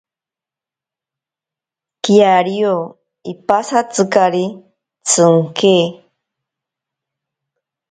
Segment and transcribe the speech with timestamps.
[2.03, 2.73] Kiario
[3.31, 4.45] ipasatzikari
[5.07, 5.75] tsinke.